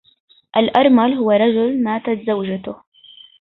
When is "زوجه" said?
2.27-2.75